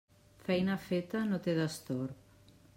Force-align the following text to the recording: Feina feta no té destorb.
Feina 0.47 0.77
feta 0.87 1.23
no 1.33 1.41
té 1.49 1.57
destorb. 1.63 2.29